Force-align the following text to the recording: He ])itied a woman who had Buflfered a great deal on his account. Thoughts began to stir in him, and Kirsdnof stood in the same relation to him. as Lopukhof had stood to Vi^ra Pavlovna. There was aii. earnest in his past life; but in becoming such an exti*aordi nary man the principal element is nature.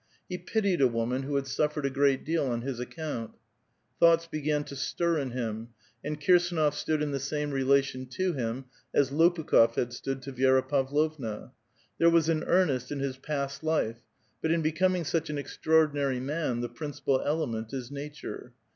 He 0.27 0.39
])itied 0.39 0.79
a 0.81 0.87
woman 0.87 1.21
who 1.21 1.35
had 1.35 1.45
Buflfered 1.45 1.83
a 1.85 1.91
great 1.91 2.25
deal 2.25 2.47
on 2.47 2.63
his 2.63 2.79
account. 2.79 3.35
Thoughts 3.99 4.25
began 4.25 4.63
to 4.63 4.75
stir 4.75 5.19
in 5.19 5.29
him, 5.29 5.69
and 6.03 6.19
Kirsdnof 6.19 6.73
stood 6.73 7.03
in 7.03 7.11
the 7.11 7.19
same 7.19 7.51
relation 7.51 8.07
to 8.07 8.33
him. 8.33 8.65
as 8.95 9.11
Lopukhof 9.11 9.75
had 9.75 9.93
stood 9.93 10.23
to 10.23 10.33
Vi^ra 10.33 10.67
Pavlovna. 10.67 11.51
There 11.99 12.09
was 12.09 12.29
aii. 12.29 12.43
earnest 12.47 12.91
in 12.91 12.97
his 12.99 13.17
past 13.17 13.63
life; 13.63 13.99
but 14.41 14.49
in 14.49 14.63
becoming 14.63 15.03
such 15.03 15.29
an 15.29 15.35
exti*aordi 15.35 15.93
nary 15.93 16.19
man 16.19 16.61
the 16.61 16.69
principal 16.69 17.21
element 17.23 17.71
is 17.71 17.91
nature. 17.91 18.53